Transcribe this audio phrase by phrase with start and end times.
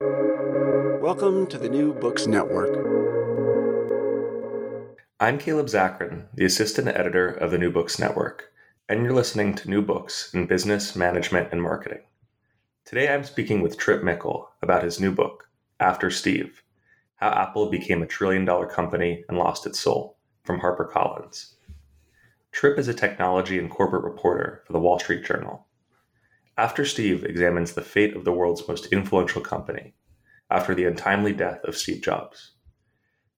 [0.00, 2.70] Welcome to the New Books Network.
[5.18, 8.52] I'm Caleb Zakarin, the assistant editor of the New Books Network,
[8.88, 12.02] and you're listening to New Books in Business, Management, and Marketing.
[12.84, 15.48] Today I'm speaking with Trip Mickle about his new book,
[15.80, 16.62] After Steve
[17.16, 21.54] How Apple Became a Trillion Dollar Company and Lost Its Soul, from HarperCollins.
[22.52, 25.66] Trip is a technology and corporate reporter for the Wall Street Journal.
[26.58, 29.94] After Steve examines the fate of the world's most influential company
[30.50, 32.54] after the untimely death of Steve Jobs.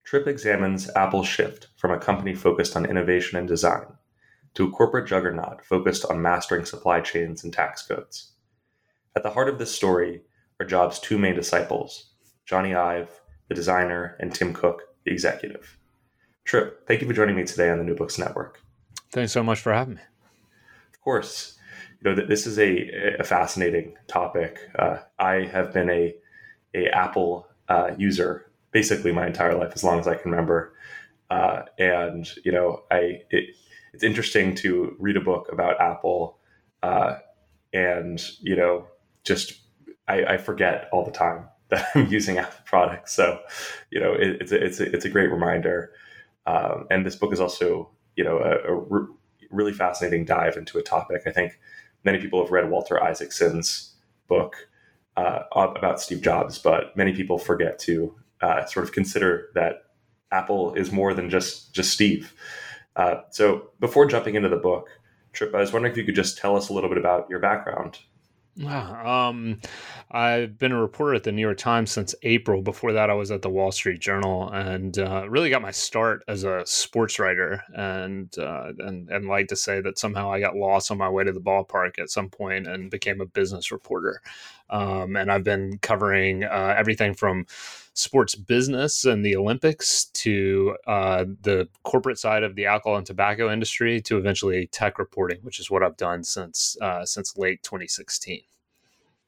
[0.04, 3.84] Trip examines Apple's shift from a company focused on innovation and design
[4.54, 8.32] to a corporate juggernaut focused on mastering supply chains and tax codes.
[9.14, 10.22] At the heart of this story
[10.58, 12.14] are Jobs' two main disciples,
[12.48, 15.76] Jony Ive, the designer, and Tim Cook, the executive.
[16.44, 18.62] Trip, thank you for joining me today on the New Books Network.
[19.12, 20.00] Thanks so much for having me.
[20.94, 21.58] Of course.
[22.02, 24.58] You know, this is a, a fascinating topic.
[24.78, 26.14] Uh, I have been a
[26.74, 30.74] a Apple uh, user basically my entire life, as long as I can remember.
[31.30, 33.56] Uh, and you know, I it,
[33.92, 36.38] it's interesting to read a book about Apple,
[36.82, 37.16] uh,
[37.72, 38.86] and you know,
[39.24, 39.60] just
[40.08, 43.12] I, I, forget all the time that I'm using Apple products.
[43.12, 43.40] So,
[43.90, 45.92] you know, it, it's a, it's a, it's a great reminder.
[46.46, 49.14] Um, and this book is also you know a, a re-
[49.50, 51.22] really fascinating dive into a topic.
[51.26, 51.58] I think
[52.04, 53.94] many people have read Walter Isaacson's
[54.28, 54.68] book
[55.16, 59.84] uh, about Steve Jobs, but many people forget to uh, sort of consider that
[60.32, 62.32] Apple is more than just just Steve.
[62.96, 64.88] Uh, so before jumping into the book,
[65.32, 67.38] Trip, I was wondering if you could just tell us a little bit about your
[67.38, 67.98] background.
[68.58, 69.60] Um,
[70.10, 72.62] I've been a reporter at the New York Times since April.
[72.62, 76.24] Before that, I was at the Wall Street Journal, and uh, really got my start
[76.28, 77.62] as a sports writer.
[77.74, 81.24] And uh, and and like to say that somehow I got lost on my way
[81.24, 84.20] to the ballpark at some point and became a business reporter.
[84.68, 87.46] Um, and I've been covering uh, everything from
[88.00, 93.52] sports business and the Olympics to uh, the corporate side of the alcohol and tobacco
[93.52, 98.42] industry to eventually tech reporting, which is what I've done since uh, since late 2016.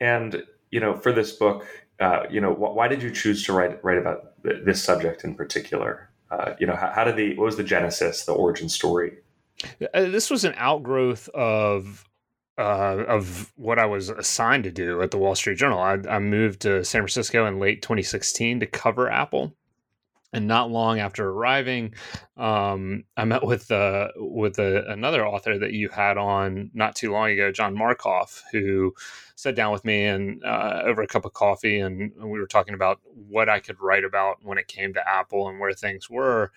[0.00, 1.66] And you know, for this book,
[2.00, 5.24] uh, you know, wh- why did you choose to write write about th- this subject
[5.24, 6.10] in particular?
[6.30, 9.18] Uh, you know, how, how did the what was the genesis, the origin story?
[9.94, 12.04] Uh, this was an outgrowth of
[12.58, 15.78] uh, of what I was assigned to do at the Wall Street Journal.
[15.78, 19.56] I, I, moved to San Francisco in late 2016 to cover Apple,
[20.34, 21.94] and not long after arriving,
[22.36, 27.10] um, I met with uh, with a, another author that you had on not too
[27.12, 28.94] long ago, John Markoff, who
[29.34, 32.74] sat down with me and uh, over a cup of coffee, and we were talking
[32.74, 36.52] about what I could write about when it came to Apple and where things were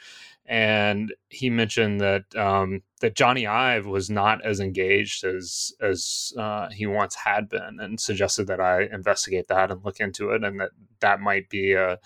[0.48, 6.70] and he mentioned that um, that Jony Ive was not as engaged as as uh,
[6.70, 10.60] he once had been, and suggested that I investigate that and look into it, and
[10.60, 12.00] that that might be a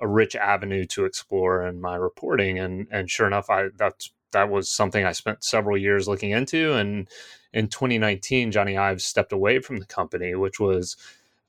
[0.00, 2.58] a rich avenue to explore in my reporting.
[2.58, 6.74] And and sure enough, I that's that was something I spent several years looking into.
[6.74, 7.08] And
[7.52, 10.96] in 2019, Jony Ive stepped away from the company, which was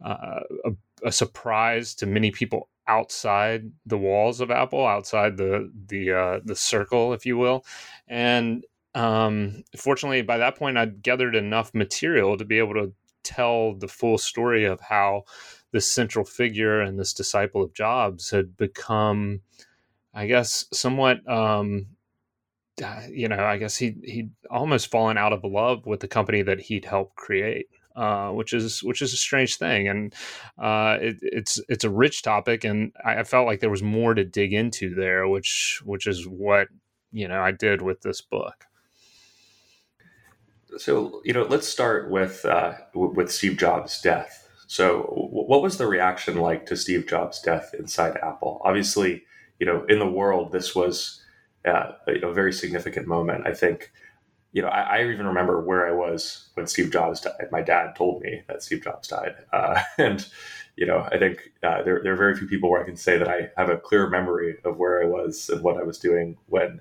[0.03, 0.71] uh, a,
[1.03, 6.55] a surprise to many people outside the walls of Apple, outside the the uh, the
[6.55, 7.65] circle, if you will.
[8.07, 12.93] And um, fortunately, by that point, I'd gathered enough material to be able to
[13.23, 15.23] tell the full story of how
[15.71, 19.41] this central figure and this disciple of Jobs had become,
[20.13, 21.27] I guess, somewhat.
[21.29, 21.87] Um,
[22.83, 26.41] uh, you know, I guess he he'd almost fallen out of love with the company
[26.43, 27.67] that he'd helped create.
[27.95, 30.13] Uh, which is which is a strange thing, and
[30.57, 34.13] uh, it, it's it's a rich topic, and I, I, felt like there was more
[34.13, 36.67] to dig into there, which which is what
[37.13, 38.65] you know I did with this book.
[40.77, 44.45] So you know, let's start with uh, with Steve Jobs' death.
[44.67, 48.61] So, what was the reaction like to Steve Jobs' death inside Apple?
[48.63, 49.23] Obviously,
[49.59, 51.21] you know, in the world, this was
[51.65, 53.45] uh, a very significant moment.
[53.45, 53.91] I think
[54.55, 57.49] you know, I, I, even remember where I was when Steve Jobs died.
[57.51, 60.25] My dad told me that Steve Jobs died, uh, and
[60.77, 63.17] you know, I think uh, there there are very few people where I can say
[63.17, 66.37] that I have a clear memory of where I was and what I was doing
[66.47, 66.79] when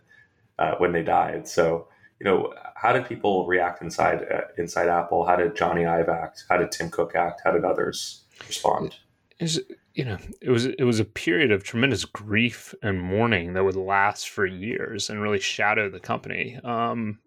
[0.60, 1.48] uh, when they died.
[1.48, 1.88] So,
[2.20, 5.26] you know, how did people react inside uh, inside Apple?
[5.26, 6.44] How did Jony Ive act?
[6.48, 7.40] How did Tim Cook act?
[7.42, 8.94] How did others respond?
[9.40, 9.60] Is
[9.94, 13.74] you know, it was it was a period of tremendous grief and mourning that would
[13.74, 16.56] last for years and really shadow the company.
[16.62, 17.18] Um,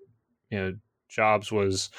[0.49, 0.73] you know
[1.09, 1.89] jobs was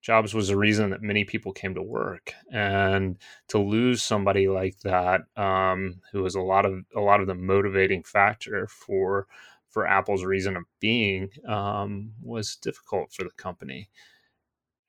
[0.00, 3.16] jobs was a reason that many people came to work and
[3.48, 7.34] to lose somebody like that um, who was a lot of a lot of the
[7.34, 9.26] motivating factor for
[9.70, 13.88] for apple's reason of being um, was difficult for the company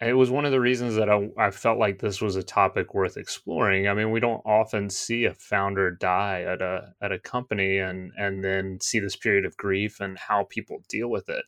[0.04, 2.94] it was one of the reasons that I, I, felt like this was a topic
[2.94, 3.88] worth exploring.
[3.88, 8.12] I mean, we don't often see a founder die at a at a company and
[8.18, 11.46] and then see this period of grief and how people deal with it.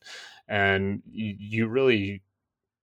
[0.48, 2.22] And you, really,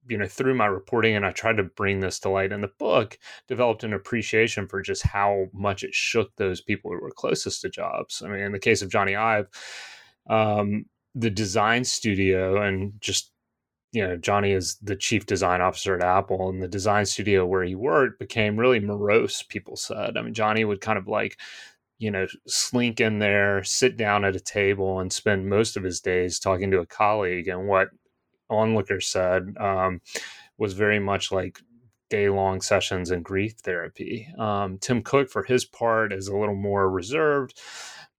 [0.09, 2.71] you know, through my reporting and I tried to bring this to light in the
[2.79, 7.63] book, developed an appreciation for just how much it shook those people who were closest
[7.63, 8.23] to Jobs.
[8.23, 9.47] I mean, in the case of Jony Ive,
[10.29, 13.33] um, the design studio and just
[13.93, 17.63] you know, Jony is the chief design officer at Apple, and the design studio where
[17.63, 19.43] he worked became really morose.
[19.43, 21.39] People said, I mean, Jony would kind of like,
[21.99, 26.01] you know, slink in there, sit down at a table, and spend most of his
[26.01, 27.49] days talking to a colleague.
[27.49, 27.91] And what
[28.49, 30.01] onlookers said um,
[30.57, 31.61] was very much like
[32.09, 34.27] day long sessions in grief therapy.
[34.39, 37.61] Um, Tim Cook, for his part, is a little more reserved,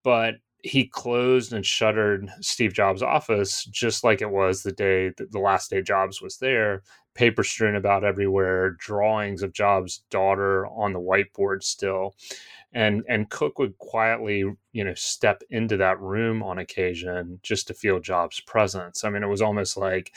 [0.03, 5.39] but he closed and shuttered Steve Jobs' office just like it was the day the
[5.39, 6.83] last day Jobs was there.
[7.15, 12.15] Paper strewn about everywhere, drawings of Jobs' daughter on the whiteboard still,
[12.71, 17.73] and and Cook would quietly, you know, step into that room on occasion just to
[17.73, 19.03] feel Jobs' presence.
[19.03, 20.13] I mean, it was almost like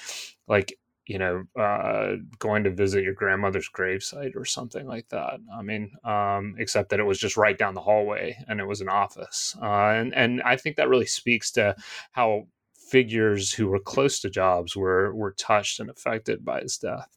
[0.48, 5.38] like you know, uh, going to visit your grandmother's gravesite or something like that.
[5.56, 8.80] I mean, um, except that it was just right down the hallway and it was
[8.80, 9.56] an office.
[9.60, 11.76] Uh, and, and I think that really speaks to
[12.10, 17.16] how figures who were close to Jobs were, were touched and affected by his death.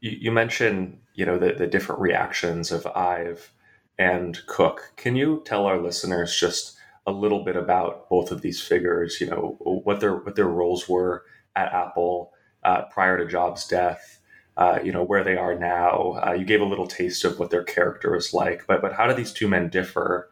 [0.00, 3.52] You, you mentioned, you know, the, the different reactions of Ive
[3.98, 4.92] and Cook.
[4.96, 6.76] Can you tell our listeners just
[7.06, 10.86] a little bit about both of these figures, you know, what their, what their roles
[10.86, 11.24] were
[11.56, 12.32] at Apple
[12.64, 14.20] uh, prior to Jobs' death.
[14.56, 16.20] Uh, you know where they are now.
[16.26, 19.06] Uh, you gave a little taste of what their character is like, but but how
[19.06, 20.30] do these two men differ?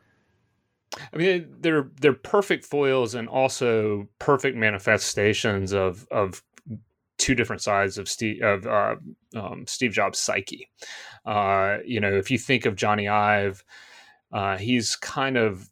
[1.13, 6.43] I mean, they're they're perfect foils and also perfect manifestations of of
[7.19, 8.97] two different sides of Steve of uh,
[9.37, 10.69] um, Steve Jobs' psyche.
[11.25, 13.65] Uh, you know, if you think of Jony Ive,
[14.33, 15.69] uh, he's kind of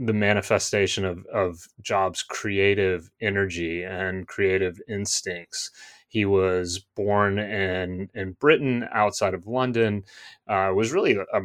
[0.00, 5.70] the manifestation of, of Jobs' creative energy and creative instincts.
[6.08, 10.04] He was born in, in Britain, outside of London,
[10.48, 11.42] uh, was really a,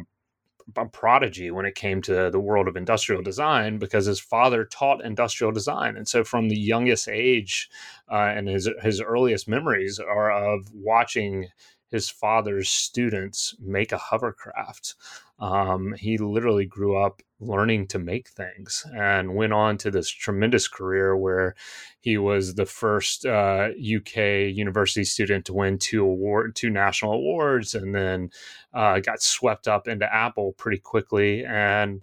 [0.74, 5.04] a prodigy when it came to the world of industrial design because his father taught
[5.04, 7.68] industrial design, and so from the youngest age,
[8.10, 11.48] uh, and his his earliest memories are of watching
[11.88, 14.94] his father's students make a hovercraft.
[15.38, 20.68] Um, he literally grew up learning to make things and went on to this tremendous
[20.68, 21.54] career where
[22.00, 27.74] he was the first uh, UK university student to win two award, two national awards,
[27.74, 28.30] and then
[28.72, 32.02] uh, got swept up into Apple pretty quickly and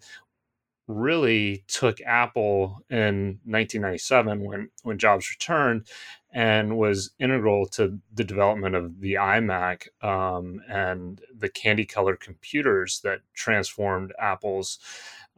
[0.87, 5.87] really took Apple in 1997 when when Jobs returned
[6.33, 13.01] and was integral to the development of the iMac um, and the candy colored computers
[13.03, 14.79] that transformed Apple's,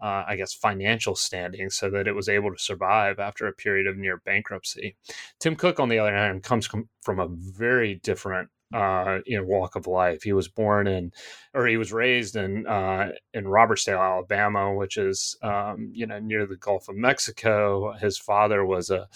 [0.01, 3.87] uh, I guess, financial standing so that it was able to survive after a period
[3.87, 4.95] of near bankruptcy.
[5.39, 9.75] Tim Cook, on the other hand, comes from a very different uh, you know walk
[9.75, 10.23] of life.
[10.23, 11.11] He was born in,
[11.53, 16.45] or he was raised in uh, in Robertsdale, Alabama, which is um, you know near
[16.45, 17.93] the Gulf of Mexico.
[17.93, 19.07] His father was a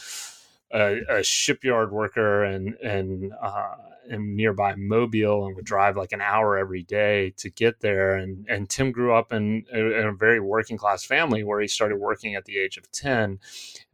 [0.71, 3.75] a, a shipyard worker and and uh,
[4.09, 8.15] in nearby Mobile and would drive like an hour every day to get there.
[8.15, 11.97] And and Tim grew up in, in a very working class family where he started
[11.97, 13.39] working at the age of ten,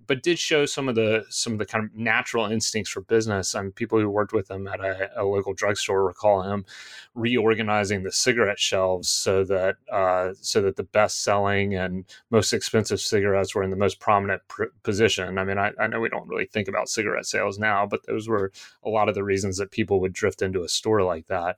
[0.08, 3.56] but did show some of the some of the kind of natural instincts for business.
[3.56, 6.66] I mean, people who worked with him at a, a local drugstore recall him
[7.14, 13.00] reorganizing the cigarette shelves so that uh, so that the best selling and most expensive
[13.00, 15.38] cigarettes were in the most prominent pr- position.
[15.38, 18.28] I mean, I, I know we don't really think about cigarette sales now, but those
[18.28, 18.52] were
[18.84, 21.58] a lot of the reasons that people would drift into a store like that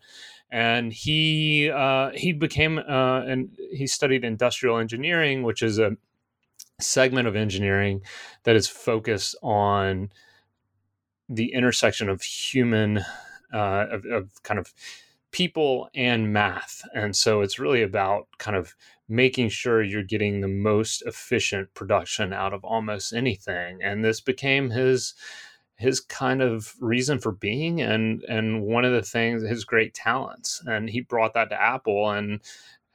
[0.50, 5.98] and he uh, he became uh, and he studied industrial engineering, which is a
[6.80, 8.02] segment of engineering
[8.44, 10.12] that is focused on
[11.30, 13.00] the intersection of human
[13.54, 14.74] uh, of, of, kind of
[15.32, 16.82] people and math.
[16.94, 18.76] And so it's really about kind of
[19.08, 23.80] making sure you're getting the most efficient production out of almost anything.
[23.82, 25.14] And this became his
[25.78, 30.62] his kind of reason for being and and one of the things his great talents.
[30.66, 32.42] And he brought that to apple and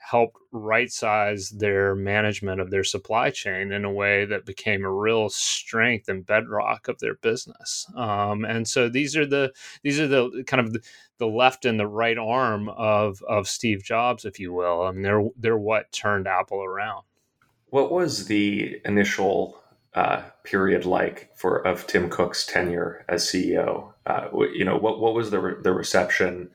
[0.02, 4.92] helped right size their management of their supply chain in a way that became a
[4.92, 7.86] real strength and bedrock of their business.
[7.96, 10.80] Um, and so these are the these are the kind of the,
[11.18, 14.82] the, left and the right arm of of Steve Jobs, if you will.
[14.82, 17.04] I mean, they're they're what turned Apple around.
[17.70, 19.58] What was the initial
[19.94, 23.92] uh, period like for of Tim Cook's tenure as CEO?
[24.04, 26.50] Uh, you know, what what was the re- the reception?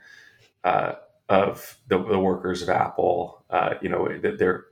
[0.64, 0.94] Uh,
[1.30, 4.66] of the, the workers of Apple, uh, you know, their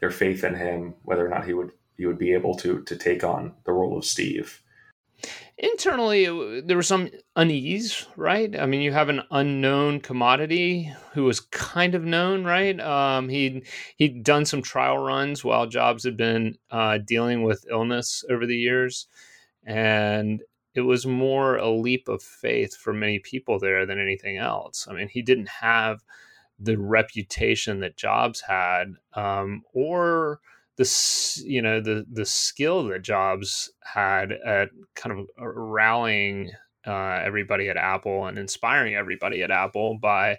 [0.00, 2.96] their faith in him, whether or not he would he would be able to to
[2.96, 4.60] take on the role of Steve.
[5.56, 6.24] Internally,
[6.62, 8.58] there was some unease, right?
[8.58, 12.78] I mean, you have an unknown commodity who was kind of known, right?
[12.80, 18.24] Um, he'd he'd done some trial runs while Jobs had been uh, dealing with illness
[18.28, 19.06] over the years,
[19.64, 20.42] and
[20.74, 24.86] it was more a leap of faith for many people there than anything else.
[24.90, 26.02] I mean, he didn't have
[26.58, 30.40] the reputation that Jobs had, um, or
[30.76, 36.50] the you know the the skill that Jobs had at kind of uh, rallying
[36.86, 40.38] uh, everybody at Apple and inspiring everybody at Apple by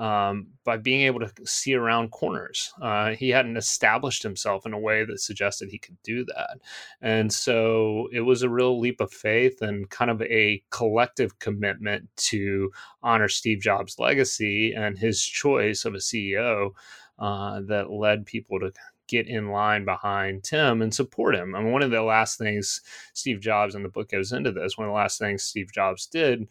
[0.00, 2.72] um, by being able to see around corners.
[2.80, 6.58] Uh, he hadn't established himself in a way that suggested he could do that.
[7.02, 12.08] And so it was a real leap of faith and kind of a collective commitment
[12.16, 16.70] to honor Steve Jobs' legacy and his choice of a CEO
[17.18, 18.72] uh, that led people to
[19.06, 21.54] get in line behind Tim and support him.
[21.54, 22.80] I mean, one of the last things
[23.12, 26.06] Steve Jobs in the book goes into this, one of the last things Steve Jobs
[26.06, 26.48] did,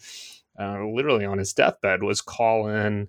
[0.60, 3.08] uh, literally on his deathbed, was call in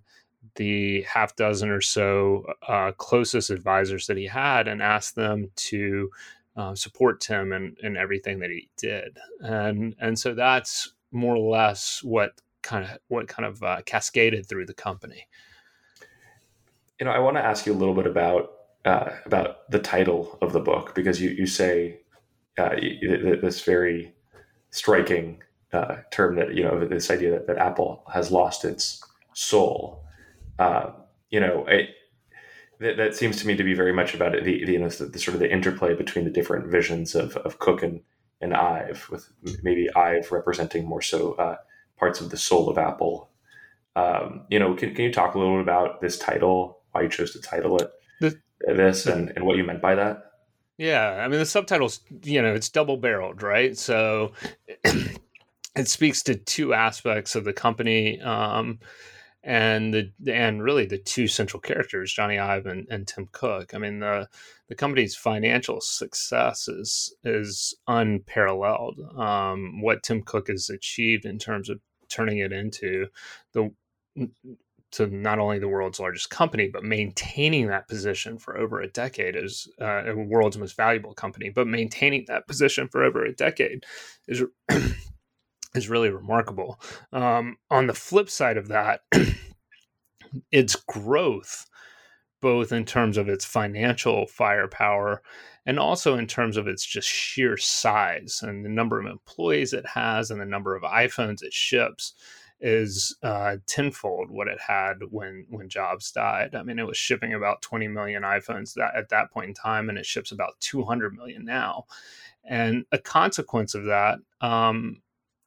[0.57, 6.11] the half dozen or so uh, closest advisors that he had and asked them to
[6.57, 9.19] uh, support Tim in, in everything that he did.
[9.41, 14.47] And and so that's more or less what kind of what kind of uh, cascaded
[14.47, 15.27] through the company.
[16.99, 18.53] You know, I want to ask you a little bit about
[18.85, 22.01] uh, about the title of the book because you you say
[22.59, 22.75] uh,
[23.43, 24.15] this very
[24.71, 25.43] striking
[25.73, 29.03] uh, term that you know this idea that, that Apple has lost its
[29.35, 30.05] soul
[30.61, 30.93] uh,
[31.31, 31.89] you know, it,
[32.81, 34.91] that, that, seems to me to be very much about it, the, the, you know,
[34.91, 38.03] the, the, sort of the interplay between the different visions of, of Cook and,
[38.43, 41.57] and Ive, with maybe Ive representing more so uh,
[41.99, 43.31] parts of the soul of Apple.
[43.97, 47.09] Um, you know, can, can you talk a little bit about this title, why you
[47.09, 47.91] chose to title it
[48.21, 50.25] the, this, and, and what you meant by that?
[50.77, 53.77] Yeah, I mean the subtitles, you know, it's double barreled, right?
[53.77, 54.33] So
[54.85, 58.21] it speaks to two aspects of the company.
[58.21, 58.79] Um,
[59.43, 63.75] and the and really the two central characters, Jony Ive and, and Tim Cook.
[63.75, 64.29] I mean the
[64.69, 69.01] the company's financial success is is unparalleled.
[69.17, 73.07] Um, what Tim Cook has achieved in terms of turning it into
[73.53, 73.71] the
[74.93, 79.37] to not only the world's largest company, but maintaining that position for over a decade
[79.37, 81.49] as uh, a world's most valuable company.
[81.49, 83.85] But maintaining that position for over a decade
[84.27, 84.43] is
[85.75, 86.81] is really remarkable.
[87.13, 89.03] Um, on the flip side of that,
[90.53, 91.67] its growth,
[92.41, 95.23] both in terms of its financial firepower
[95.67, 99.87] and also in terms of its just sheer size and the number of employees it
[99.87, 102.15] has and the number of iPhones it ships
[102.61, 106.55] is uh, tenfold what it had when when Jobs died.
[106.55, 109.89] I mean, it was shipping about 20 million iPhones that at that point in time,
[109.89, 111.85] and it ships about 200 million now.
[112.45, 115.01] And a consequence of that um,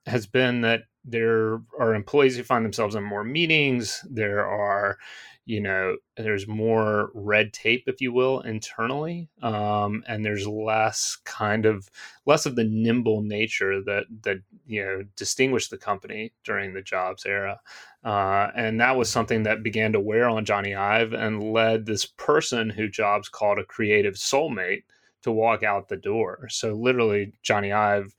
[0.06, 4.06] has been that there are employees who find themselves in more meetings.
[4.10, 4.98] There are,
[5.46, 11.66] you know there's more red tape if you will internally um, and there's less kind
[11.66, 11.90] of
[12.26, 17.26] less of the nimble nature that that you know distinguished the company during the jobs
[17.26, 17.60] era
[18.06, 22.06] uh, and that was something that began to wear on jony ive and led this
[22.06, 24.84] person who jobs called a creative soulmate
[25.22, 28.16] to walk out the door so literally jony ive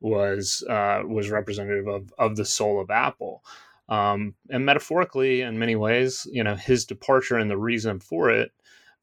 [0.00, 3.42] was uh, was representative of of the soul of apple.
[3.88, 8.52] Um, and metaphorically, in many ways, you know, his departure and the reason for it,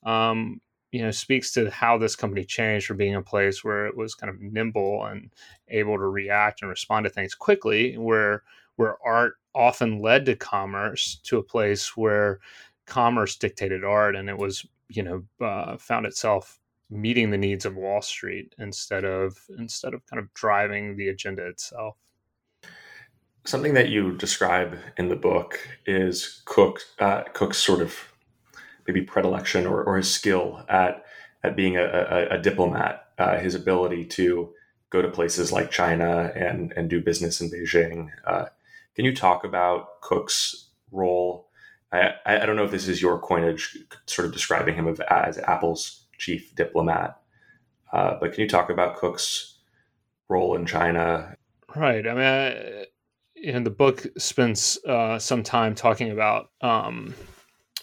[0.03, 0.61] um,
[0.91, 4.13] you know, speaks to how this company changed from being a place where it was
[4.13, 5.31] kind of nimble and
[5.69, 8.43] able to react and respond to things quickly, where
[8.75, 12.39] where art often led to commerce, to a place where
[12.85, 16.59] commerce dictated art, and it was, you know, uh, found itself
[16.95, 21.47] meeting the needs of Wall Street instead of instead of kind of driving the agenda
[21.47, 21.97] itself.
[23.45, 27.95] Something that you describe in the book is Cook uh, Cook's sort of
[28.87, 31.05] maybe predilection or, or his skill at
[31.43, 34.51] at being a, a, a diplomat, uh, his ability to
[34.89, 38.09] go to places like China and and do business in Beijing.
[38.25, 38.45] Uh,
[38.95, 41.49] can you talk about Cook's role?
[41.91, 46.04] I, I don't know if this is your coinage, sort of describing him as Apple's
[46.17, 47.19] chief diplomat,
[47.93, 49.59] uh, but can you talk about Cook's
[50.29, 51.35] role in China?
[51.75, 52.07] Right.
[52.07, 52.85] I mean, I,
[53.45, 57.13] and the book spends uh, some time talking about um,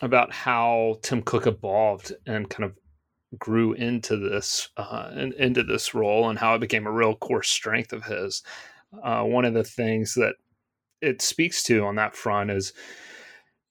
[0.00, 2.76] about how Tim Cook evolved and kind of
[3.38, 7.92] grew into this uh, into this role and how it became a real core strength
[7.92, 8.42] of his.
[9.02, 10.34] Uh, one of the things that
[11.00, 12.72] it speaks to on that front is,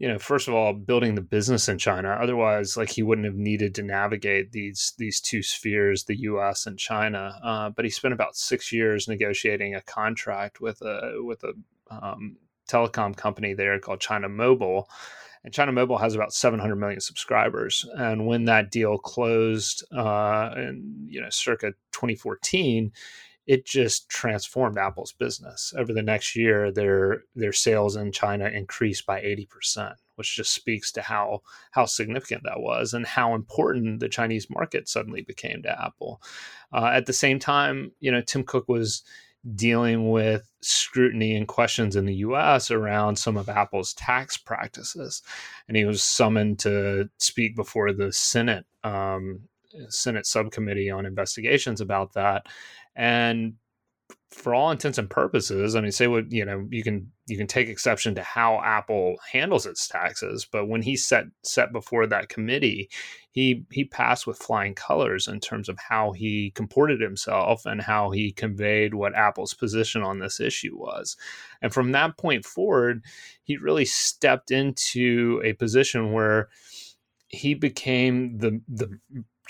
[0.02, 2.18] you know, first of all, building the business in China.
[2.20, 6.66] Otherwise, like he wouldn't have needed to navigate these these two spheres, the U.S.
[6.66, 7.40] and China.
[7.44, 11.54] Uh, but he spent about six years negotiating a contract with a with a
[11.92, 14.90] um, telecom company there called China Mobile.
[15.44, 17.86] And China Mobile has about 700 million subscribers.
[17.96, 22.92] And when that deal closed uh, in you know circa 2014,
[23.48, 25.74] it just transformed Apple's business.
[25.76, 30.92] Over the next year, their their sales in China increased by 80%, which just speaks
[30.94, 35.86] to how how significant that was and how important the Chinese market suddenly became to
[35.86, 36.22] Apple.
[36.72, 39.04] Uh, at the same time, you know, Tim Cook was
[39.56, 45.24] dealing with scrutiny and questions in the US around some of Apple's tax practices.
[45.68, 49.42] And he was summoned to speak before the Senate um,
[49.90, 52.48] Senate subcommittee on investigations about that.
[52.96, 53.56] And
[54.32, 57.48] for all intents and purposes, I mean, say what you know, you can you can
[57.48, 62.30] take exception to how Apple handles its taxes, but when he set set before that
[62.30, 62.90] committee,
[63.32, 68.12] he he passed with flying colors in terms of how he comported himself and how
[68.12, 71.18] he conveyed what Apple's position on this issue was.
[71.62, 73.04] And from that point forward,
[73.44, 76.48] he really stepped into a position where
[77.28, 78.98] he became the the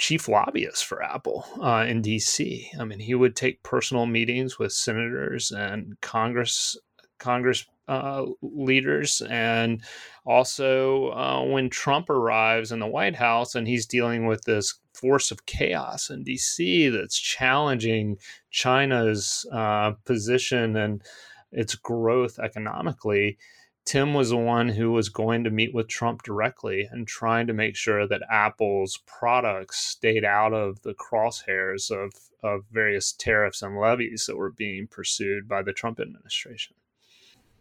[0.01, 2.71] chief lobbyist for Apple uh, in D.C.
[2.79, 6.75] I mean, he would take personal meetings with senators and Congress
[7.19, 9.83] Congress uh, leaders, and
[10.25, 15.29] also uh, when Trump arrives in the White House and he's dealing with this force
[15.29, 16.89] of chaos in D.C.
[16.89, 18.17] that's challenging
[18.49, 21.03] China's uh, position and
[21.51, 23.37] its growth economically
[23.85, 27.53] Tim was the one who was going to meet with Trump directly and trying to
[27.53, 32.13] make sure that Apple's products stayed out of the crosshairs of,
[32.43, 36.75] of various tariffs and levies that were being pursued by the Trump administration.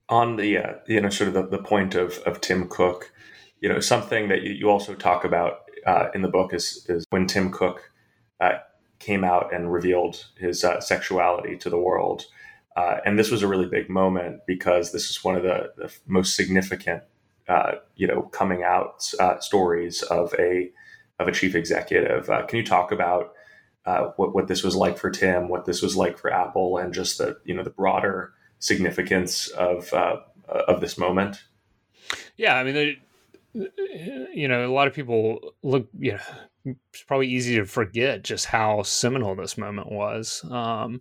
[0.08, 3.12] On the uh, you know sort of the, the point of, of Tim Cook,
[3.60, 7.06] you know something that you, you also talk about uh, in the book is is
[7.10, 7.90] when Tim Cook
[8.40, 8.58] uh,
[8.98, 12.26] came out and revealed his uh, sexuality to the world.
[12.76, 15.92] Uh, and this was a really big moment because this is one of the, the
[16.06, 17.02] most significant,
[17.48, 20.70] uh, you know, coming out uh, stories of a
[21.18, 22.30] of a chief executive.
[22.30, 23.32] Uh, can you talk about
[23.86, 26.94] uh, what what this was like for Tim, what this was like for Apple, and
[26.94, 31.42] just the you know the broader significance of of this moment?
[32.36, 32.96] Yeah, I mean,
[33.52, 38.46] you know, a lot of people look, you know, it's probably easy to forget just
[38.46, 40.44] how seminal this moment was.
[40.50, 41.00] Um,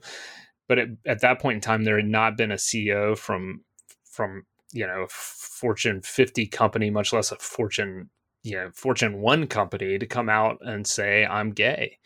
[0.70, 3.66] but it, at that point in time, there had not been a CEO from
[4.06, 8.10] from you know Fortune 50 company, much less a Fortune
[8.44, 11.98] you know Fortune one company to come out and say I'm gay.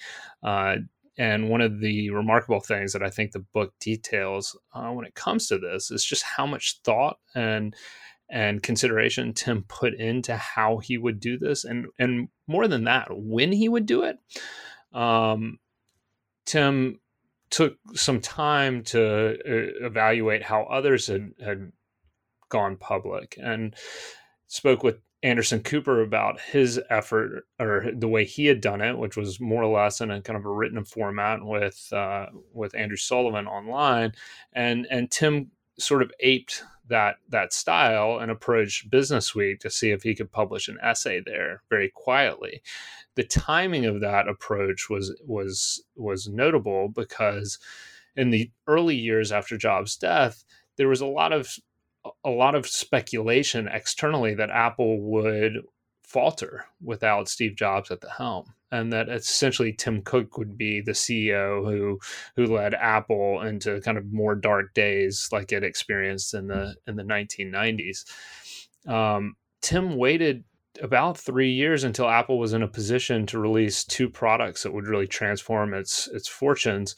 [0.42, 0.78] Uh,
[1.16, 5.14] and one of the remarkable things that I think the book details uh, when it
[5.14, 7.76] comes to this is just how much thought and
[8.30, 13.10] and consideration Tim put into how he would do this, and and more than that,
[13.12, 14.18] when he would do it.
[14.98, 15.60] Um,
[16.46, 17.00] Tim
[17.54, 21.72] took some time to uh, evaluate how others had, had
[22.50, 23.76] gone public and
[24.48, 29.16] spoke with Anderson Cooper about his effort or the way he had done it, which
[29.16, 32.98] was more or less in a kind of a written format with uh, with Andrew
[32.98, 34.14] Sullivan online,
[34.54, 39.92] and and Tim sort of aped that that style and approached Business Week to see
[39.92, 42.62] if he could publish an essay there very quietly.
[43.16, 47.60] The timing of that approach was was was notable because
[48.16, 50.44] in the early years after Jobs' death,
[50.78, 51.56] there was a lot of
[52.24, 55.64] a lot of speculation externally that Apple would
[56.04, 60.94] falter without Steve Jobs at the helm and that essentially Tim Cook would be the
[60.94, 62.00] CEO who
[62.36, 66.96] who led Apple into kind of more dark days like it experienced in the in
[66.96, 68.04] the 1990s.
[68.88, 70.44] Um, Tim waited
[70.82, 74.88] about three years until Apple was in a position to release two products that would
[74.88, 76.96] really transform its its fortunes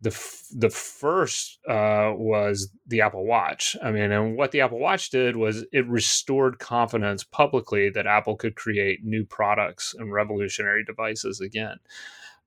[0.00, 0.10] the
[0.52, 3.76] the first uh, was the Apple Watch.
[3.82, 8.36] I mean, and what the Apple Watch did was it restored confidence publicly that Apple
[8.36, 11.76] could create new products and revolutionary devices again.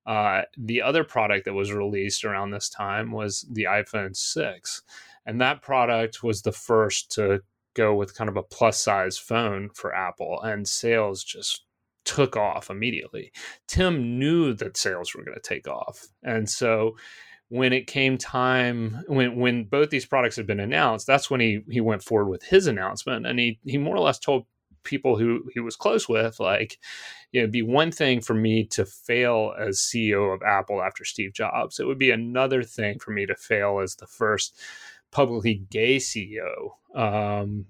[0.06, 4.82] Uh, the other product that was released around this time was the iPhone 6.
[5.26, 7.42] And that product was the first to
[7.74, 11.64] go with kind of a plus size phone for Apple, and sales just
[12.06, 13.32] took off immediately.
[13.68, 16.08] Tim knew that sales were going to take off.
[16.22, 16.98] And so
[17.50, 21.64] when it came time when when both these products had been announced, that's when he
[21.70, 24.46] he went forward with his announcement, and he he more or less told
[24.84, 26.78] people who he was close with, like,
[27.32, 31.06] you know, it'd be one thing for me to fail as CEO of Apple after
[31.06, 31.80] Steve Jobs.
[31.80, 34.60] It would be another thing for me to fail as the first
[35.12, 36.72] publicly gay CEO.
[36.96, 37.66] Um,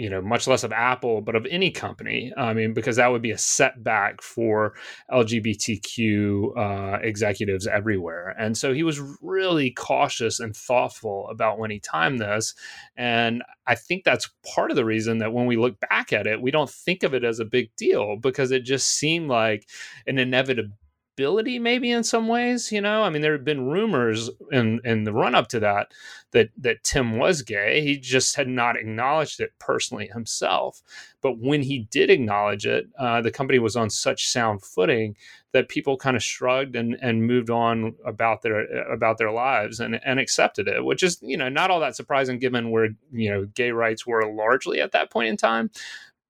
[0.00, 2.32] you know, much less of Apple, but of any company.
[2.34, 4.72] I mean, because that would be a setback for
[5.12, 8.34] LGBTQ uh, executives everywhere.
[8.38, 12.54] And so he was really cautious and thoughtful about when he timed this.
[12.96, 16.40] And I think that's part of the reason that when we look back at it,
[16.40, 19.68] we don't think of it as a big deal because it just seemed like
[20.06, 20.78] an inevitability
[21.20, 23.02] possibility maybe in some ways you know?
[23.02, 25.92] I mean there had been rumors in in the run up to that
[26.32, 27.82] that that tim was gay.
[27.82, 30.82] He just had not acknowledged it personally himself.
[31.20, 35.16] But when he did acknowledge it uh, the company was on such sound footing
[35.52, 40.00] that people kind of shrugged and and moved on about their about their lives and
[40.04, 43.44] and accepted it which is you know not all that surprising given where you know
[43.54, 45.70] gay rights were largely at that point in time.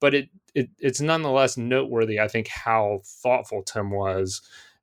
[0.01, 4.41] But it, it it's nonetheless noteworthy i think how thoughtful tim was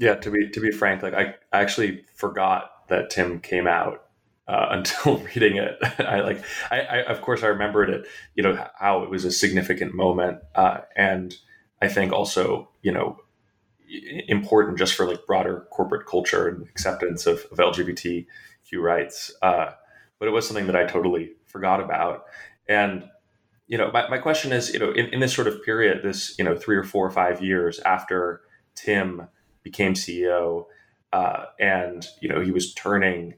[0.00, 4.06] Yeah, to be to be frank, like I, actually forgot that Tim came out
[4.48, 5.76] uh, until reading it.
[5.98, 8.06] I like, I, I, of course I remembered it.
[8.34, 11.36] You know how it was a significant moment, uh, and
[11.82, 13.18] I think also you know
[14.26, 18.24] important just for like broader corporate culture and acceptance of, of LGBTQ
[18.76, 19.34] rights.
[19.42, 19.72] Uh,
[20.18, 22.24] but it was something that I totally forgot about,
[22.66, 23.06] and
[23.66, 26.38] you know my, my question is you know in, in this sort of period, this
[26.38, 28.40] you know three or four or five years after
[28.74, 29.28] Tim
[29.62, 30.66] became CEO,
[31.12, 33.34] uh, and you know he was turning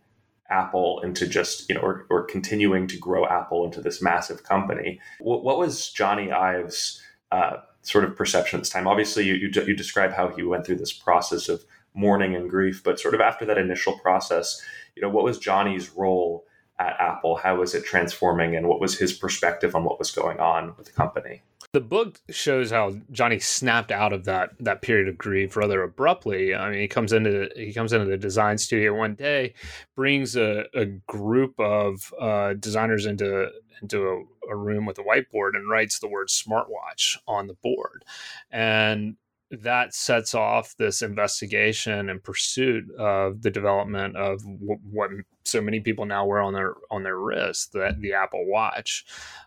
[0.51, 5.01] Apple into just you know or, or continuing to grow Apple into this massive company.
[5.21, 8.87] What, what was Jony Ives' uh, sort of perception at this time?
[8.87, 12.83] Obviously, you, you you describe how he went through this process of mourning and grief,
[12.83, 14.61] but sort of after that initial process,
[14.97, 16.45] you know, what was Jony's role?
[16.79, 17.37] at Apple?
[17.37, 20.87] How was it transforming, and what was his perspective on what was going on with
[20.87, 21.43] the company?
[21.73, 26.55] The book shows how Jony snapped out of that that period of grief rather abruptly.
[26.55, 29.55] I mean, he comes into he comes into the design studio one day,
[29.97, 35.55] brings a, a group of uh, designers into into a, a room with a whiteboard
[35.55, 38.05] and writes the word smartwatch on the board,
[38.51, 39.17] and
[39.53, 45.11] that sets off this investigation and pursuit of the development of w- what
[45.45, 49.05] so many people now wear on their on their wrist the, the apple watch.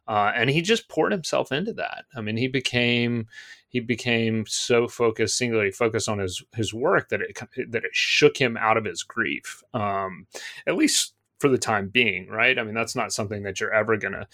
[0.07, 2.05] Uh, and he just poured himself into that.
[2.15, 3.27] I mean he became
[3.67, 7.37] he became so focused singularly focused on his his work that it
[7.71, 10.27] that it shook him out of his grief um,
[10.67, 12.59] at least for the time being right?
[12.59, 14.27] I mean that's not something that you're ever going to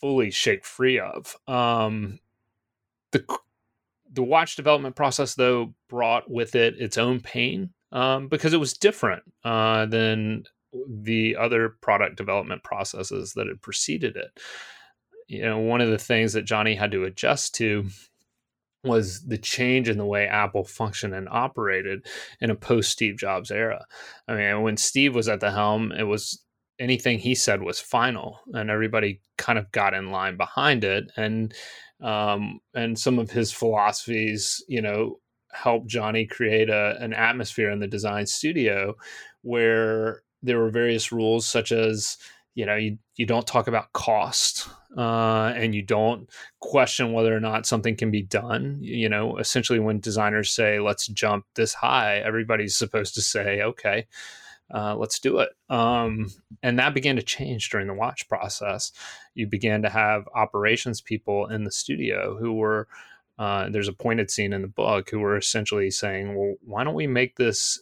[0.00, 1.36] fully shake free of.
[1.46, 2.18] Um,
[3.12, 3.24] the
[4.12, 8.72] the watch development process, though, brought with it its own pain um, because it was
[8.72, 10.44] different uh, than
[10.88, 14.30] the other product development processes that had preceded it.
[15.26, 17.88] you know, one of the things that jony had to adjust to
[18.84, 22.06] was the change in the way Apple functioned and operated
[22.40, 23.84] in a post Steve Jobs era.
[24.26, 26.42] I mean, when Steve was at the helm, it was
[26.80, 31.12] anything he said was final, and everybody kind of got in line behind it.
[31.16, 31.54] And
[32.02, 35.20] um, and some of his philosophies, you know,
[35.52, 38.96] helped Jony create a, an atmosphere in the design studio
[39.42, 42.16] where there were various rules such as
[42.54, 46.28] you know you, you don't talk about cost uh, and you don't
[46.60, 51.06] question whether or not something can be done you know essentially when designers say let's
[51.08, 54.06] jump this high everybody's supposed to say okay
[54.72, 55.50] uh, let's do it.
[55.68, 56.28] Um,
[56.62, 58.92] and that began to change during the watch process.
[59.34, 62.88] You began to have operations people in the studio who were
[63.38, 66.94] uh, there's a pointed scene in the book who were essentially saying well why don't
[66.94, 67.80] we make this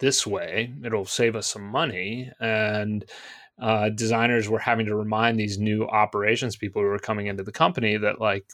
[0.00, 0.72] this way?
[0.84, 2.32] It'll save us some money.
[2.40, 3.04] And
[3.60, 7.52] uh, designers were having to remind these new operations people who were coming into the
[7.52, 8.46] company that like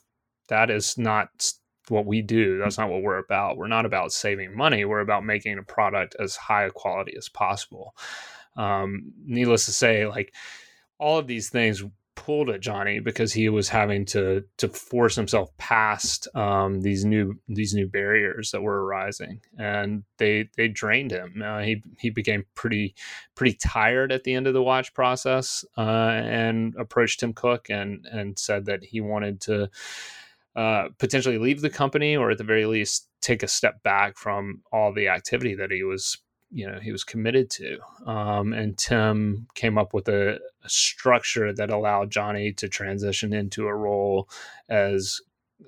[0.48, 1.52] that is not
[1.88, 5.24] what we do that's not what we're about we're not about saving money we're about
[5.24, 7.94] making a product as high a quality as possible
[8.56, 10.32] um, needless to say like
[10.98, 11.84] all of these things
[12.16, 17.38] pulled at Jony because he was having to to force himself past um, these new
[17.48, 21.40] these new barriers that were arising, and they they drained him.
[21.44, 22.96] Uh, he he became pretty
[23.36, 28.04] pretty tired at the end of the watch process, uh, and approached Tim Cook and
[28.10, 29.70] and said that he wanted to.
[30.56, 34.62] Uh, potentially leave the company, or at the very least, take a step back from
[34.72, 36.16] all the activity that he was
[36.50, 37.78] you know he was committed to.
[38.06, 43.66] Um, and tim came up with a, a, structure that allowed jony to transition into
[43.66, 44.28] a role
[44.68, 45.20] as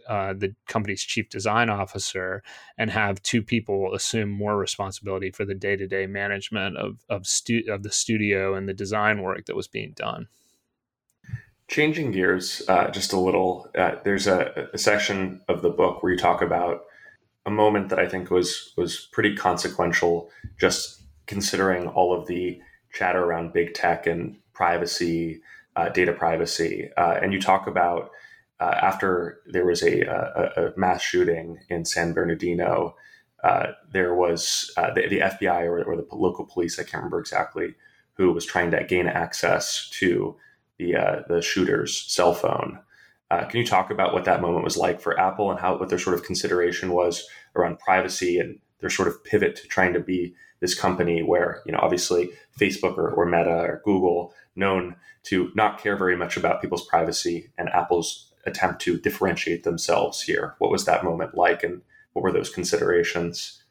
[0.08, 2.42] uh, the company's chief design officer
[2.76, 7.82] and have two people assume more responsibility for the day-to-day management of of, stu- of
[7.82, 10.28] the studio and the design work that was being done
[11.68, 16.12] changing gears uh, just a little uh, there's a, a section of the book where
[16.12, 16.82] you talk about
[17.48, 22.60] a moment that I think was was pretty consequential, just considering all of the
[22.92, 25.40] chatter around big tech and privacy,
[25.74, 26.90] uh, data privacy.
[26.96, 28.10] Uh, and you talk about
[28.60, 32.94] uh, after there was a, a, a, mass shooting in San Bernardino,
[33.44, 37.76] uh, there was the, the, FBI or, or, the local police, I can't remember exactly,
[38.14, 40.36] who was trying to gain access to
[40.78, 42.80] the uh, the shooter's cell phone.
[43.30, 45.90] Uh, can you talk about what that moment was like for Apple and how what
[45.90, 50.00] their sort of consideration was around privacy and their sort of pivot to trying to
[50.00, 55.50] be this company where you know obviously Facebook or, or Meta or Google known to
[55.54, 60.54] not care very much about people's privacy and Apple's attempt to differentiate themselves here.
[60.58, 63.62] What was that moment like, and what were those considerations?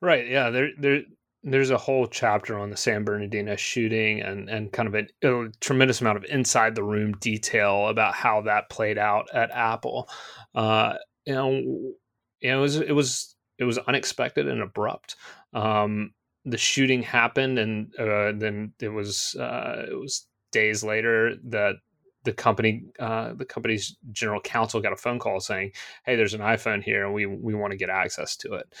[0.00, 0.28] Right.
[0.28, 0.50] Yeah.
[0.50, 0.70] There.
[0.78, 1.02] There
[1.48, 5.48] there's a whole chapter on the San Bernardino shooting and and kind of a, a,
[5.60, 10.08] tremendous amount of inside the room detail about how that played out at Apple.
[10.56, 11.94] Uh, you know,
[12.40, 15.14] it was it was it was unexpected and abrupt.
[15.54, 16.12] Um,
[16.44, 21.76] the shooting happened, and uh, then it was uh, it was days later that
[22.24, 25.70] the company uh, the company's general counsel got a phone call saying,
[26.04, 28.74] "Hey, there's an iPhone here, and we we want to get access to it."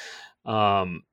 [0.50, 1.04] Um,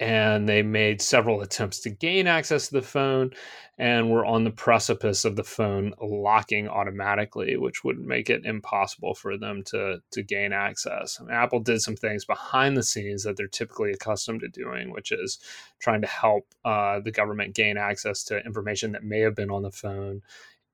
[0.00, 3.32] and they made several attempts to gain access to the phone
[3.78, 9.14] and were on the precipice of the phone locking automatically which would make it impossible
[9.14, 11.20] for them to to gain access.
[11.30, 15.38] Apple did some things behind the scenes that they're typically accustomed to doing which is
[15.80, 19.62] trying to help uh, the government gain access to information that may have been on
[19.62, 20.22] the phone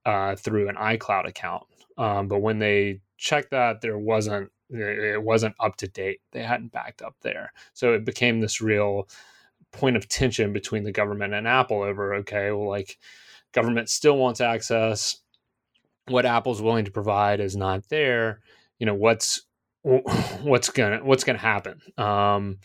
[0.05, 1.65] uh, through an icloud account.
[1.97, 6.20] Um, but when they checked that there wasn't it wasn't up to date.
[6.33, 7.53] They hadn't backed up there.
[7.72, 9.09] So it became this real
[9.72, 12.98] point of tension between the government and Apple over okay, well, like
[13.53, 15.16] government still wants access.
[16.09, 18.40] What Apple's willing to provide is not there.
[18.79, 19.42] You know what's
[19.83, 21.81] what's gonna what's gonna happen.
[21.98, 22.59] Um,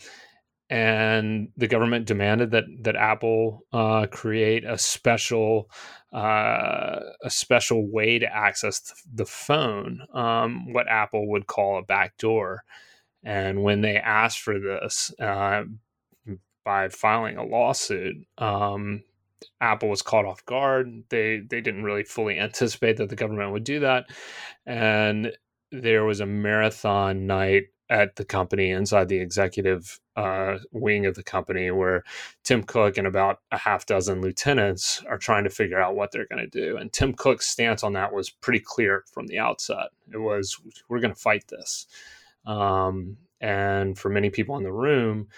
[0.68, 5.70] and the government demanded that that Apple uh, create a special
[6.12, 12.64] uh, a special way to access the phone, um, what Apple would call a backdoor.
[13.22, 15.64] And when they asked for this uh,
[16.64, 19.02] by filing a lawsuit, um,
[19.60, 21.04] Apple was caught off guard.
[21.10, 24.06] They they didn't really fully anticipate that the government would do that,
[24.66, 25.32] and
[25.72, 31.22] there was a marathon night at the company inside the executive uh, wing of the
[31.24, 32.04] company where
[32.44, 36.28] Tim Cook and about a half dozen lieutenants are trying to figure out what they're
[36.30, 36.76] going to do.
[36.76, 39.88] And Tim Cook's stance on that was pretty clear from the outset.
[40.12, 40.56] It was,
[40.88, 41.86] we're going to fight this.
[42.46, 45.28] Um, and for many people in the room,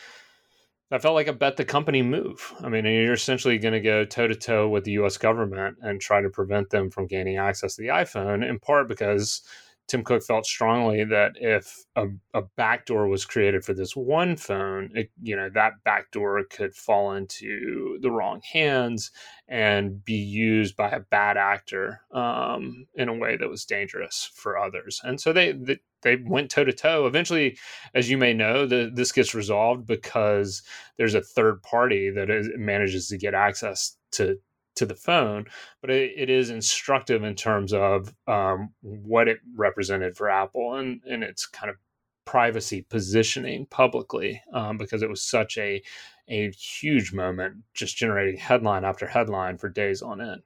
[0.90, 2.52] that felt like a bet the company move.
[2.60, 5.16] I mean, you're essentially going to go toe to toe with the U.S.
[5.16, 8.46] government and try to prevent them from gaining access to the iPhone.
[8.46, 9.40] In part because
[9.88, 14.90] Tim Cook felt strongly that if a, a backdoor was created for this one phone,
[14.94, 19.10] it, you know, that backdoor could fall into the wrong hands
[19.48, 24.56] and be used by a bad actor um, in a way that was dangerous for
[24.56, 25.00] others.
[25.04, 27.06] And so they they, they went toe to toe.
[27.06, 27.58] Eventually,
[27.94, 30.62] as you may know, the, this gets resolved because
[30.96, 34.38] there's a third party that is, manages to get access to
[34.76, 35.46] to the phone,
[35.80, 41.00] but it, it is instructive in terms of um, what it represented for Apple and,
[41.08, 41.76] and its kind of
[42.24, 45.82] privacy positioning publicly um, because it was such a
[46.28, 50.42] a huge moment, just generating headline after headline for days on end.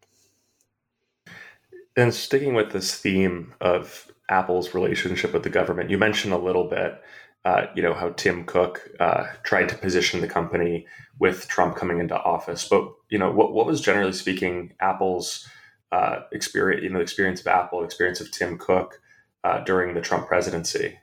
[1.97, 6.65] And sticking with this theme of Apple's relationship with the government, you mentioned a little
[6.65, 7.01] bit
[7.47, 10.85] uh, you know how Tim Cook uh, tried to position the company
[11.21, 12.67] with Trump coming into office.
[12.69, 15.49] But you know what, what was generally speaking Apple's
[15.93, 19.01] uh, experience, you know, the experience of Apple, experience of Tim Cook
[19.45, 20.99] uh, during the Trump presidency.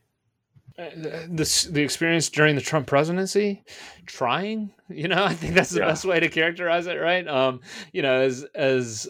[0.78, 0.90] Uh,
[1.30, 3.64] the the experience during the Trump presidency,
[4.06, 5.88] trying, you know, I think that's the yeah.
[5.88, 7.26] best way to characterize it, right?
[7.26, 7.62] Um,
[7.94, 9.08] you know, as as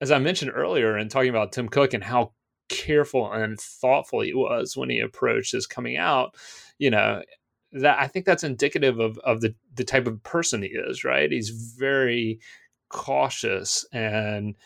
[0.00, 2.32] as I mentioned earlier in talking about Tim Cook and how
[2.68, 6.34] careful and thoughtful he was when he approached his coming out,
[6.78, 7.22] you know,
[7.72, 11.30] that I think that's indicative of of the the type of person he is, right?
[11.30, 12.40] He's very
[12.88, 14.56] cautious and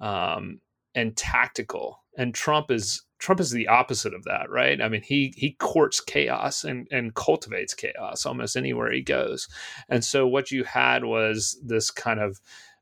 [0.00, 0.60] um
[0.94, 2.02] and tactical.
[2.16, 4.80] And Trump is Trump is the opposite of that, right?
[4.80, 9.48] I mean, he he courts chaos and and cultivates chaos almost anywhere he goes.
[9.88, 12.40] And so what you had was this kind of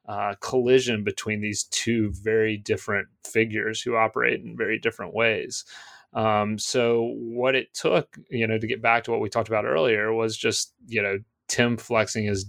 [0.08, 5.64] uh, collision between these two very different figures who operate in very different ways.
[6.14, 9.64] Um, so what it took, you know, to get back to what we talked about
[9.66, 12.46] earlier was just, you know, Tim flexing his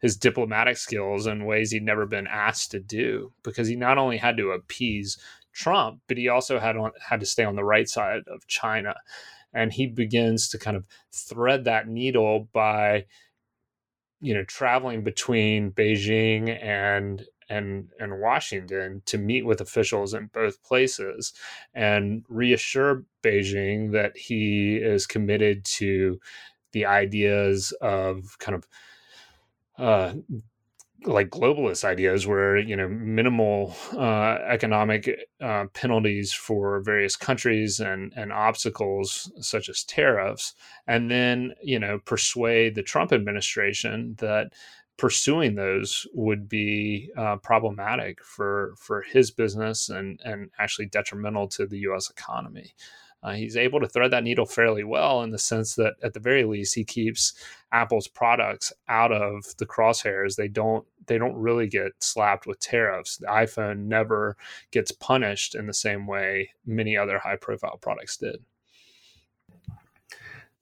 [0.00, 4.16] his diplomatic skills in ways he'd never been asked to do because he not only
[4.16, 5.18] had to appease
[5.52, 8.94] Trump, but he also had on, had to stay on the right side of China,
[9.52, 13.04] and he begins to kind of thread that needle by
[14.20, 20.62] you know traveling between Beijing and and and Washington to meet with officials in both
[20.62, 21.32] places
[21.74, 26.20] and reassure Beijing that he is committed to
[26.72, 28.68] the ideas of kind of
[29.78, 30.14] uh,
[31.04, 35.08] like globalist ideas where you know minimal uh, economic
[35.40, 40.54] uh, penalties for various countries and and obstacles such as tariffs
[40.86, 44.52] and then you know persuade the Trump administration that
[44.96, 51.66] pursuing those would be uh, problematic for for his business and and actually detrimental to
[51.66, 52.74] the US economy
[53.22, 56.20] uh, he's able to thread that needle fairly well in the sense that, at the
[56.20, 57.34] very least, he keeps
[57.72, 60.36] Apple's products out of the crosshairs.
[60.36, 63.16] They don't they don't really get slapped with tariffs.
[63.16, 64.36] The iPhone never
[64.70, 68.44] gets punished in the same way many other high profile products did.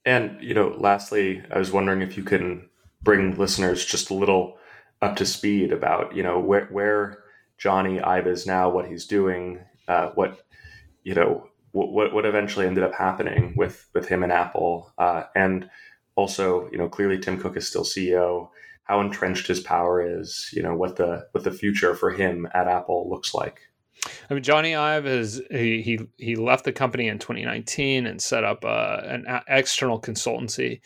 [0.04, 2.68] And you know, lastly, I was wondering if you can
[3.02, 4.56] bring listeners just a little
[5.02, 7.18] up to speed about you know where where
[7.58, 10.40] Jony Ive is now, what he's doing, uh, what
[11.02, 15.68] you know what what eventually ended up happening with with him and Apple, uh, and
[16.14, 18.48] also you know clearly Tim Cook is still CEO.
[18.84, 22.68] How entrenched his power is, you know what the what the future for him at
[22.68, 23.60] Apple looks like.
[24.30, 28.44] I mean, Jony Ive is he he he left the company in 2019 and set
[28.44, 30.80] up uh, an external consultancy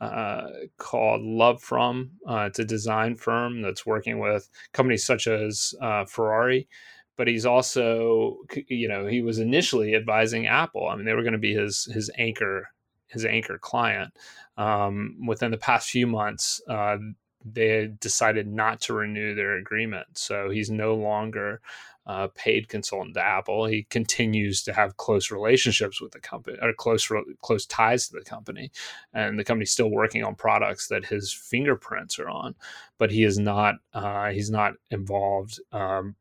[0.00, 2.10] uh, called LoveFrom.
[2.28, 6.68] Uh, it's a design firm that's working with companies such as uh, Ferrari
[7.16, 10.88] but he's also you know he was initially advising apple.
[10.88, 12.68] I mean they were going to be his his anchor
[13.08, 14.12] his anchor client.
[14.56, 16.98] Um, within the past few months uh,
[17.44, 20.06] they decided not to renew their agreement.
[20.14, 21.60] So he's no longer
[22.06, 23.66] uh, paid consultant to apple.
[23.66, 27.08] He continues to have close relationships with the company or close
[27.42, 28.70] close ties to the company.
[29.12, 32.54] And the company's still working on products that his fingerprints are on
[33.02, 36.14] but he is not uh, he's not involved um,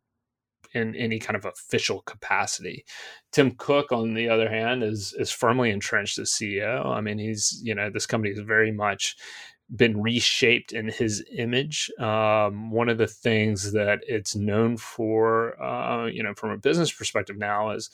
[0.73, 2.86] in any kind of official capacity.
[3.31, 6.86] Tim Cook, on the other hand, is is firmly entrenched as CEO.
[6.86, 9.15] I mean, he's you know this company is very much
[9.75, 11.89] been reshaped in his image.
[11.97, 16.91] Um, one of the things that it's known for, uh, you know, from a business
[16.91, 17.89] perspective now is,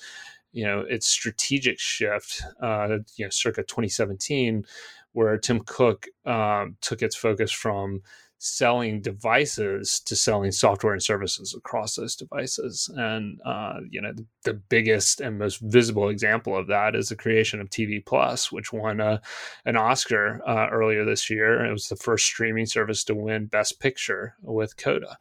[0.51, 4.65] you know, its strategic shift, uh, you know, circa 2017,
[5.11, 8.01] where Tim Cook um, took its focus from
[8.39, 12.89] selling devices to selling software and services across those devices.
[12.95, 17.15] And uh, you know, the, the, biggest and most visible example of that is the
[17.15, 19.21] creation of TV Plus, which won a,
[19.65, 21.65] an Oscar uh, earlier this year.
[21.65, 25.17] It was the first streaming service to win Best Picture with Coda.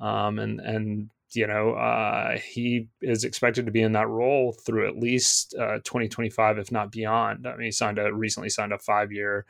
[0.00, 4.88] Um, and and you know, uh, he is expected to be in that role through
[4.88, 7.46] at least uh, 2025, if not beyond.
[7.46, 9.46] I mean, he signed a recently signed a five year,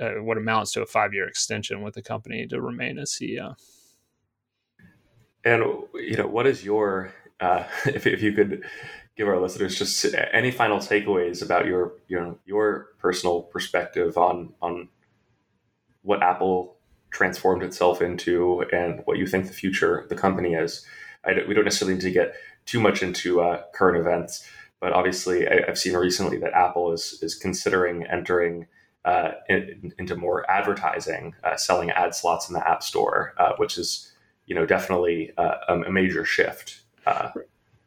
[0.00, 3.54] uh, what amounts to a five year extension with the company to remain as CEO.
[5.44, 5.62] And
[5.94, 8.64] you know, what is your uh, if if you could
[9.16, 14.52] give our listeners just any final takeaways about your you know your personal perspective on
[14.62, 14.88] on
[16.02, 16.76] what Apple
[17.10, 20.86] transformed itself into and what you think the future of the company is
[21.26, 22.34] don't, we don't necessarily need to get
[22.66, 24.46] too much into uh, current events,
[24.80, 28.66] but obviously, I, have seen recently that Apple is is considering entering
[29.04, 33.78] uh, in, into more advertising, uh, selling ad slots in the App Store, uh, which
[33.78, 34.12] is
[34.46, 36.82] you know definitely uh, a major shift.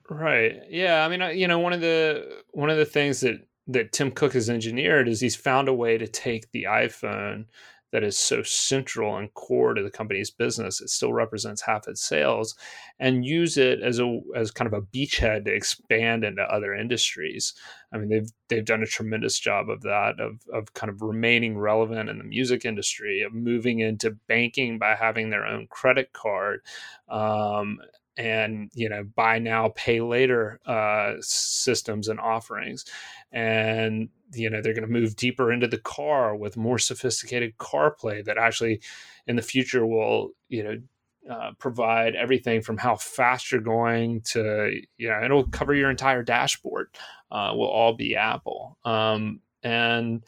[0.09, 0.61] Right.
[0.69, 1.05] Yeah.
[1.05, 4.33] I mean, you know, one of the one of the things that that Tim Cook
[4.33, 7.45] has engineered is he's found a way to take the iPhone
[7.93, 12.05] that is so central and core to the company's business it still represents half its
[12.05, 12.55] sales
[12.99, 17.53] and use it as a as kind of a beachhead to expand into other industries.
[17.93, 21.57] I mean they've they've done a tremendous job of that of of kind of remaining
[21.57, 26.61] relevant in the music industry of moving into banking by having their own credit card
[27.09, 27.79] um,
[28.17, 32.85] and you know buy now pay later uh, systems and offerings.
[33.31, 38.23] And you know they're going to move deeper into the car with more sophisticated CarPlay
[38.25, 38.81] that actually
[39.27, 40.81] in the future will you know
[41.29, 46.21] uh, provide everything from how fast you're going to you know it'll cover your entire
[46.21, 46.89] dashboard
[47.31, 48.77] uh, will all be apple.
[48.85, 50.23] Um, and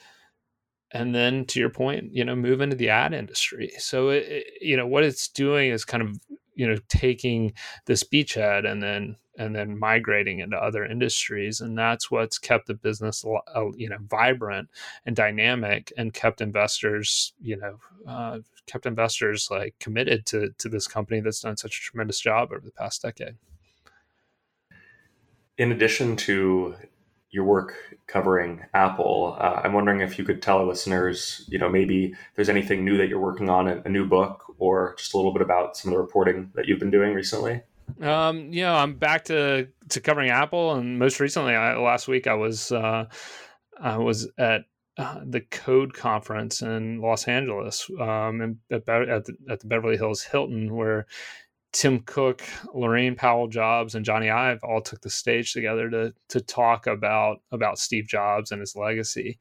[0.91, 3.71] and then to your point you know move into the ad industry.
[3.77, 6.19] So it, it, you know what it's doing is kind of
[6.55, 7.53] you know taking
[7.85, 12.73] this beachhead and then and then migrating into other industries and that's what's kept the
[12.73, 13.23] business
[13.55, 14.69] uh, you know vibrant
[15.05, 17.77] and dynamic and kept investors you know
[18.07, 22.51] uh, kept investors like committed to to this company that's done such a tremendous job
[22.51, 23.35] over the past decade
[25.57, 26.75] in addition to
[27.35, 27.75] your work
[28.07, 29.35] covering Apple.
[29.37, 32.97] Uh, I'm wondering if you could tell our listeners, you know, maybe there's anything new
[32.97, 35.91] that you're working on, a, a, new book, or just a little bit about some
[35.91, 37.61] of the reporting that you've been doing recently.
[38.01, 42.27] Um, you know, I'm back to to covering Apple, and most recently, I, last week,
[42.27, 43.05] I was uh,
[43.79, 44.65] I was at
[44.97, 49.97] uh, the Code conference in Los Angeles, um, and at, at, the, at the Beverly
[49.97, 51.05] Hills Hilton, where
[51.73, 52.41] Tim Cook,
[52.73, 57.41] Laurene Powell Jobs, and Jony Ive all took the stage together to to talk about
[57.51, 59.39] about Steve Jobs and his legacy.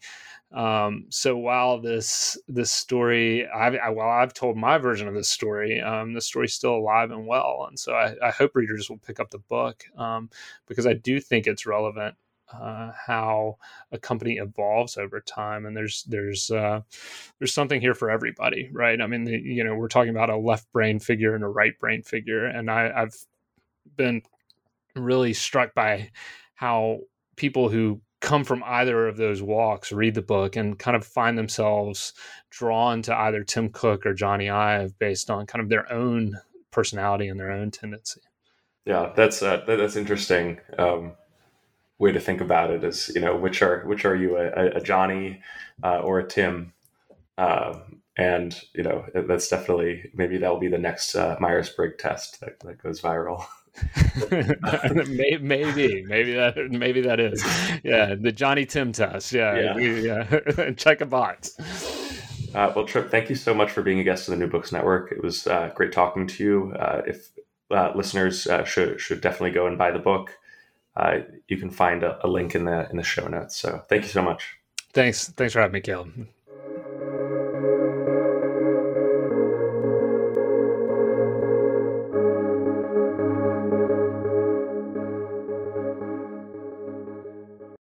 [0.55, 5.29] Um, so while this this story, I've, I, while I've told my version of this
[5.29, 8.99] story, um, the story's still alive and well, and so I, I hope readers will
[8.99, 10.31] pick up the book um,
[10.69, 12.15] because I do think it's relevant
[12.53, 13.57] uh, how
[13.93, 15.67] a company evolves over time.
[15.67, 16.81] And there's there's uh,
[17.39, 19.01] there's something here for everybody right?
[19.01, 21.79] I mean the, you know we're talking about a left brain figure and a right
[21.79, 22.47] brain figure.
[22.47, 23.17] And I, i've
[23.97, 24.23] been
[24.97, 26.11] really struck by
[26.55, 27.01] how
[27.37, 31.37] people who come from either of those walks read the book and kind of find
[31.37, 32.13] themselves
[32.51, 36.39] drawn to either tim cook or Jony ive based on kind of their own
[36.71, 38.21] personality and their own tendency
[38.85, 41.13] yeah that's uh, that's interesting um,
[41.99, 44.81] way to think about it is you know which are which are you a, a
[44.81, 45.41] Jony
[45.83, 46.73] uh, or a Tim
[47.39, 51.97] um, and you know that's definitely maybe that will be the next uh, Myers Briggs
[51.99, 53.45] test that, that goes viral.
[54.31, 57.43] maybe, maybe that, maybe that is,
[57.83, 59.33] yeah, the Jony Tim test.
[59.33, 60.71] Yeah, yeah, yeah.
[60.77, 61.57] check a box.
[62.55, 64.71] Uh, well, Tripp, thank you so much for being a guest of the New Books
[64.71, 65.11] Network.
[65.11, 66.73] It was uh, great talking to you.
[66.79, 67.31] Uh, if
[67.71, 70.31] uh, listeners uh, should should definitely go and buy the book
[70.97, 71.19] uh,
[71.49, 73.57] you can find a, a, link in the in the show notes.
[73.57, 74.57] So thank you so much.
[74.93, 75.29] Thanks.
[75.29, 76.29] Thanks for having me, Caleb.